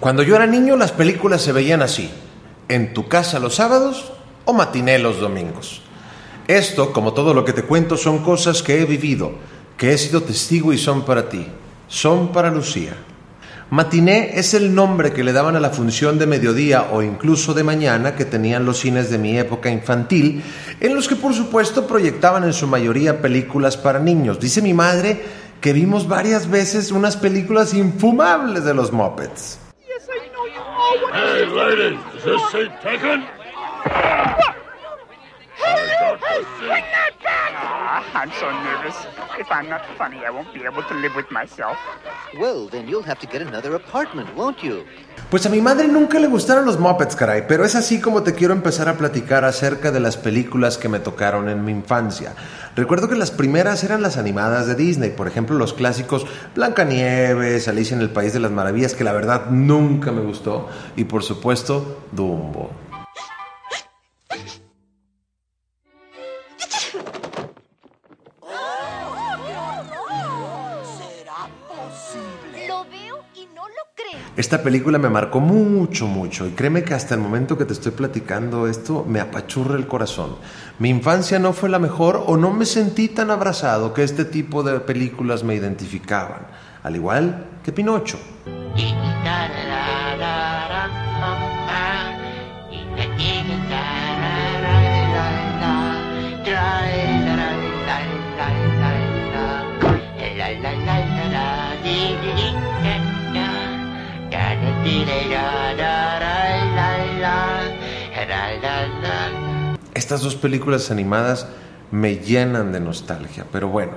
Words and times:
Cuando 0.00 0.22
yo 0.22 0.36
era 0.36 0.46
niño 0.46 0.76
las 0.76 0.92
películas 0.92 1.42
se 1.42 1.52
veían 1.52 1.82
así, 1.82 2.10
en 2.68 2.92
tu 2.92 3.08
casa 3.08 3.38
los 3.38 3.54
sábados 3.54 4.12
o 4.44 4.52
matiné 4.52 4.98
los 4.98 5.18
domingos. 5.18 5.82
Esto, 6.46 6.92
como 6.92 7.14
todo 7.14 7.34
lo 7.34 7.44
que 7.44 7.52
te 7.52 7.62
cuento, 7.62 7.96
son 7.96 8.18
cosas 8.18 8.62
que 8.62 8.80
he 8.80 8.84
vivido, 8.84 9.32
que 9.76 9.92
he 9.92 9.98
sido 9.98 10.22
testigo 10.22 10.72
y 10.72 10.78
son 10.78 11.04
para 11.04 11.28
ti, 11.28 11.46
son 11.88 12.32
para 12.32 12.50
Lucía. 12.50 12.96
Matiné 13.70 14.38
es 14.38 14.54
el 14.54 14.74
nombre 14.74 15.12
que 15.12 15.24
le 15.24 15.34
daban 15.34 15.56
a 15.56 15.60
la 15.60 15.70
función 15.70 16.18
de 16.18 16.26
mediodía 16.26 16.88
o 16.90 17.02
incluso 17.02 17.52
de 17.52 17.64
mañana 17.64 18.14
que 18.14 18.24
tenían 18.24 18.64
los 18.64 18.78
cines 18.78 19.10
de 19.10 19.18
mi 19.18 19.38
época 19.38 19.68
infantil, 19.68 20.42
en 20.80 20.94
los 20.94 21.06
que 21.06 21.16
por 21.16 21.34
supuesto 21.34 21.86
proyectaban 21.86 22.44
en 22.44 22.54
su 22.54 22.66
mayoría 22.66 23.20
películas 23.20 23.76
para 23.76 23.98
niños. 23.98 24.40
Dice 24.40 24.62
mi 24.62 24.72
madre 24.72 25.20
que 25.60 25.74
vimos 25.74 26.08
varias 26.08 26.48
veces 26.48 26.92
unas 26.92 27.16
películas 27.18 27.74
infumables 27.74 28.64
de 28.64 28.72
los 28.72 28.90
Muppets. 28.90 29.58
Hey, 30.88 31.44
ladies, 31.44 32.00
is 32.14 32.24
this 32.24 32.50
seat 32.50 32.72
taken? 32.80 33.26
Bring 33.84 34.57
I'm 38.18 38.32
so 38.32 38.50
nervous. 38.50 38.96
If 39.38 39.46
I'm 39.48 39.68
not 39.68 39.82
funny, 39.96 40.26
I 40.26 40.30
won't 40.30 40.52
be 40.52 40.64
able 40.64 40.82
to 40.88 40.94
live 40.94 41.14
with 41.14 41.30
myself. 41.30 41.76
Well, 42.36 42.68
then 42.68 42.88
you'll 42.88 43.06
have 43.06 43.20
to 43.20 43.28
get 43.28 43.42
another 43.42 43.76
apartment, 43.76 44.34
won't 44.34 44.60
you? 44.60 44.82
Pues 45.30 45.46
a 45.46 45.48
mi 45.48 45.60
madre 45.60 45.86
nunca 45.86 46.18
le 46.18 46.26
gustaron 46.26 46.64
los 46.64 46.80
Muppets, 46.80 47.14
caray, 47.14 47.44
pero 47.46 47.64
es 47.64 47.76
así 47.76 48.00
como 48.00 48.24
te 48.24 48.34
quiero 48.34 48.54
empezar 48.54 48.88
a 48.88 48.94
platicar 48.94 49.44
acerca 49.44 49.92
de 49.92 50.00
las 50.00 50.16
películas 50.16 50.78
que 50.78 50.88
me 50.88 50.98
tocaron 50.98 51.48
en 51.48 51.64
mi 51.64 51.70
infancia. 51.70 52.34
Recuerdo 52.74 53.08
que 53.08 53.14
las 53.14 53.30
primeras 53.30 53.84
eran 53.84 54.02
las 54.02 54.16
animadas 54.16 54.66
de 54.66 54.74
Disney, 54.74 55.10
por 55.10 55.28
ejemplo, 55.28 55.56
los 55.56 55.72
clásicos 55.72 56.26
Blancanieves, 56.56 57.68
Alicia 57.68 57.94
en 57.94 58.02
el 58.02 58.10
País 58.10 58.32
de 58.32 58.40
las 58.40 58.50
Maravillas, 58.50 58.94
que 58.94 59.04
la 59.04 59.12
verdad 59.12 59.46
nunca 59.50 60.10
me 60.10 60.22
gustó, 60.22 60.68
y 60.96 61.04
por 61.04 61.22
supuesto, 61.22 62.00
Dumbo. 62.10 62.72
Y 73.38 73.46
no 73.54 73.62
lo 73.68 73.74
creo. 73.94 74.20
Esta 74.36 74.62
película 74.62 74.98
me 74.98 75.08
marcó 75.08 75.40
mucho, 75.40 76.06
mucho, 76.06 76.46
y 76.46 76.50
créeme 76.50 76.82
que 76.82 76.94
hasta 76.94 77.14
el 77.14 77.20
momento 77.20 77.56
que 77.56 77.64
te 77.64 77.72
estoy 77.72 77.92
platicando 77.92 78.66
esto 78.66 79.04
me 79.06 79.20
apachurra 79.20 79.76
el 79.76 79.86
corazón. 79.86 80.36
Mi 80.78 80.88
infancia 80.88 81.38
no 81.38 81.52
fue 81.52 81.68
la 81.68 81.78
mejor 81.78 82.24
o 82.26 82.36
no 82.36 82.52
me 82.52 82.66
sentí 82.66 83.08
tan 83.08 83.30
abrazado 83.30 83.94
que 83.94 84.02
este 84.02 84.24
tipo 84.24 84.62
de 84.62 84.80
películas 84.80 85.44
me 85.44 85.54
identificaban, 85.54 86.46
al 86.82 86.96
igual 86.96 87.46
que 87.62 87.72
Pinocho. 87.72 88.18
Estas 109.94 110.22
dos 110.22 110.36
películas 110.36 110.90
animadas 110.90 111.46
me 111.90 112.16
llenan 112.16 112.72
de 112.72 112.80
nostalgia, 112.80 113.44
pero 113.52 113.68
bueno, 113.68 113.92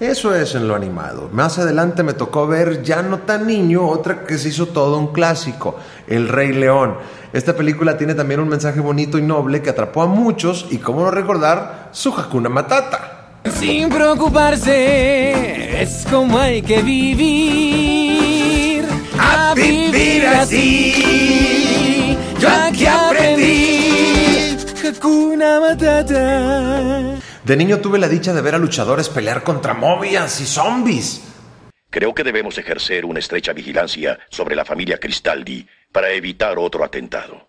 eso 0.00 0.34
es 0.34 0.54
en 0.54 0.66
lo 0.66 0.74
animado. 0.74 1.28
Más 1.32 1.58
adelante 1.58 2.02
me 2.02 2.14
tocó 2.14 2.46
ver, 2.46 2.82
ya 2.82 3.02
no 3.02 3.18
tan 3.18 3.46
niño, 3.46 3.86
otra 3.86 4.24
que 4.24 4.38
se 4.38 4.48
hizo 4.48 4.66
todo 4.66 4.98
un 4.98 5.08
clásico, 5.08 5.76
El 6.06 6.28
Rey 6.28 6.52
León. 6.52 6.96
Esta 7.32 7.54
película 7.54 7.98
tiene 7.98 8.14
también 8.14 8.40
un 8.40 8.48
mensaje 8.48 8.80
bonito 8.80 9.18
y 9.18 9.22
noble 9.22 9.60
que 9.60 9.70
atrapó 9.70 10.02
a 10.02 10.06
muchos 10.06 10.66
y, 10.70 10.78
cómo 10.78 11.02
no 11.02 11.10
recordar, 11.10 11.90
su 11.92 12.14
Hakuna 12.14 12.48
Matata. 12.48 13.40
Sin 13.58 13.88
preocuparse, 13.88 15.82
es 15.82 16.06
como 16.10 16.38
hay 16.38 16.62
que 16.62 16.82
vivir. 16.82 17.85
Así, 20.46 22.16
yo 22.38 22.48
aquí 22.48 22.86
aprendí. 22.86 24.56
Hakuna 24.86 25.58
Matata. 25.58 27.16
De 27.42 27.56
niño 27.56 27.80
tuve 27.80 27.98
la 27.98 28.06
dicha 28.06 28.32
de 28.32 28.42
ver 28.42 28.54
a 28.54 28.58
luchadores 28.58 29.08
pelear 29.08 29.42
contra 29.42 29.74
momias 29.74 30.40
y 30.40 30.46
zombies. 30.46 31.20
Creo 31.90 32.14
que 32.14 32.22
debemos 32.22 32.58
ejercer 32.58 33.04
una 33.06 33.18
estrecha 33.18 33.52
vigilancia 33.52 34.20
sobre 34.30 34.54
la 34.54 34.64
familia 34.64 34.98
Cristaldi 34.98 35.66
para 35.90 36.12
evitar 36.12 36.60
otro 36.60 36.84
atentado. 36.84 37.42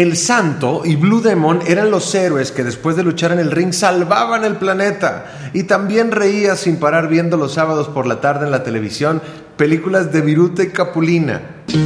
El 0.00 0.16
Santo 0.16 0.80
y 0.82 0.96
Blue 0.96 1.20
Demon 1.20 1.60
eran 1.66 1.90
los 1.90 2.14
héroes 2.14 2.52
que 2.52 2.64
después 2.64 2.96
de 2.96 3.02
luchar 3.02 3.32
en 3.32 3.38
el 3.38 3.50
ring 3.50 3.74
salvaban 3.74 4.44
el 4.44 4.56
planeta. 4.56 5.50
Y 5.52 5.64
también 5.64 6.10
reía 6.10 6.56
sin 6.56 6.78
parar 6.78 7.06
viendo 7.06 7.36
los 7.36 7.52
sábados 7.52 7.88
por 7.88 8.06
la 8.06 8.18
tarde 8.18 8.46
en 8.46 8.50
la 8.50 8.62
televisión 8.62 9.20
películas 9.58 10.10
de 10.10 10.22
Viruta 10.22 10.62
y 10.62 10.68
Capulina. 10.68 11.42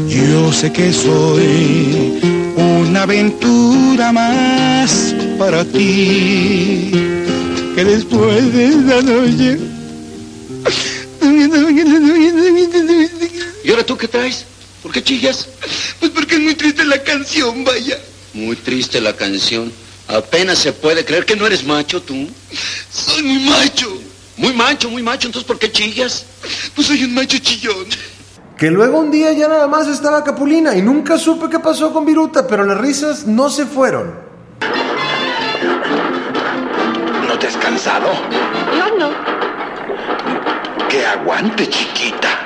Yo 0.06 0.52
sé 0.52 0.72
que 0.72 0.92
soy 0.92 2.20
una 2.56 3.02
aventura 3.02 4.12
más 4.12 5.12
para 5.36 5.64
ti. 5.64 6.92
Que 7.74 7.84
después 7.84 8.52
de 8.52 8.64
esta 8.66 9.02
noche. 9.02 9.58
¿Y 13.64 13.70
ahora 13.70 13.84
tú 13.84 13.96
qué 13.96 14.06
traes? 14.06 14.53
¿Por 14.84 14.92
qué 14.92 15.02
chillas? 15.02 15.48
Pues 15.98 16.12
porque 16.12 16.34
es 16.34 16.42
muy 16.42 16.54
triste 16.56 16.84
la 16.84 17.02
canción, 17.02 17.64
vaya. 17.64 17.98
Muy 18.34 18.54
triste 18.54 19.00
la 19.00 19.16
canción. 19.16 19.72
Apenas 20.08 20.58
se 20.58 20.74
puede 20.74 21.06
creer 21.06 21.24
que 21.24 21.34
no 21.36 21.46
eres 21.46 21.64
macho 21.64 22.02
tú. 22.02 22.28
Soy 22.92 23.22
muy 23.22 23.48
macho. 23.48 23.98
Muy 24.36 24.52
macho, 24.52 24.90
muy 24.90 25.02
macho. 25.02 25.28
Entonces, 25.28 25.46
¿por 25.46 25.58
qué 25.58 25.72
chillas? 25.72 26.26
Pues 26.74 26.86
soy 26.86 27.02
un 27.02 27.14
macho 27.14 27.38
chillón. 27.38 27.86
Que 28.58 28.70
luego 28.70 28.98
un 28.98 29.10
día 29.10 29.32
ya 29.32 29.48
nada 29.48 29.66
más 29.68 29.88
estaba 29.88 30.22
Capulina 30.22 30.76
y 30.76 30.82
nunca 30.82 31.16
supe 31.16 31.48
qué 31.48 31.60
pasó 31.60 31.90
con 31.90 32.04
Viruta, 32.04 32.46
pero 32.46 32.66
las 32.66 32.76
risas 32.76 33.24
no 33.24 33.48
se 33.48 33.64
fueron. 33.64 34.14
¿No 37.26 37.38
te 37.38 37.46
has 37.46 37.56
cansado? 37.56 38.08
No, 38.78 38.98
no. 38.98 40.88
Que 40.90 41.06
aguante, 41.06 41.70
chiquita. 41.70 42.44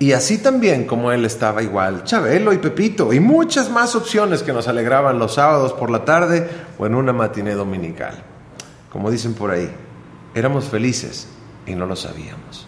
Y 0.00 0.12
así 0.12 0.38
también 0.38 0.86
como 0.86 1.10
él 1.10 1.24
estaba 1.24 1.62
igual, 1.62 2.04
Chabelo 2.04 2.52
y 2.52 2.58
Pepito, 2.58 3.12
y 3.12 3.18
muchas 3.18 3.68
más 3.68 3.96
opciones 3.96 4.44
que 4.44 4.52
nos 4.52 4.68
alegraban 4.68 5.18
los 5.18 5.34
sábados 5.34 5.72
por 5.72 5.90
la 5.90 6.04
tarde 6.04 6.48
o 6.78 6.86
en 6.86 6.94
una 6.94 7.12
matiné 7.12 7.54
dominical. 7.54 8.22
Como 8.92 9.10
dicen 9.10 9.34
por 9.34 9.50
ahí, 9.50 9.68
éramos 10.34 10.66
felices 10.66 11.26
y 11.66 11.74
no 11.74 11.86
lo 11.86 11.96
sabíamos. 11.96 12.67